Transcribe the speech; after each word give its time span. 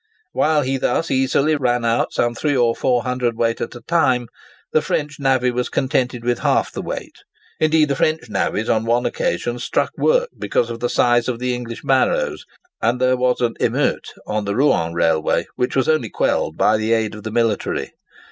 While 0.31 0.63
he 0.63 0.77
thus 0.77 1.11
easily 1.11 1.55
ran 1.55 1.85
out 1.85 2.11
some 2.11 2.33
3 2.33 2.57
or 2.57 2.75
4 2.75 3.03
cwt. 3.03 3.61
at 3.61 3.75
a 3.75 3.81
time, 3.81 4.29
the 4.73 4.81
French 4.81 5.19
navvy 5.19 5.51
was 5.51 5.69
contented 5.69 6.23
with 6.25 6.39
half 6.39 6.71
the 6.71 6.81
weight. 6.81 7.17
Indeed, 7.59 7.89
the 7.89 7.95
French 7.95 8.21
navvies 8.27 8.67
on 8.67 8.85
one 8.85 9.05
occasion 9.05 9.59
struck 9.59 9.91
work 9.97 10.29
because 10.39 10.71
of 10.71 10.79
the 10.79 10.89
size 10.89 11.27
of 11.27 11.37
the 11.37 11.53
English 11.53 11.83
barrows, 11.83 12.45
and 12.81 12.99
there 12.99 13.15
was 13.15 13.41
an 13.41 13.53
émeute 13.59 14.09
on 14.25 14.45
the 14.45 14.55
Rouen 14.55 14.95
Railway, 14.95 15.45
which 15.55 15.75
was 15.75 15.87
only 15.87 16.09
quelled 16.09 16.57
by 16.57 16.77
the 16.77 16.93
aid 16.93 17.13
of 17.13 17.21
the 17.21 17.29
military. 17.31 17.91